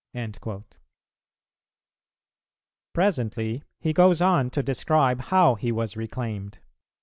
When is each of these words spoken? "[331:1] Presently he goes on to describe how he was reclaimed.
"[331:1] 0.15 0.63
Presently 2.91 3.61
he 3.79 3.93
goes 3.93 4.19
on 4.19 4.49
to 4.49 4.63
describe 4.63 5.21
how 5.25 5.53
he 5.53 5.71
was 5.71 5.95
reclaimed. 5.95 6.57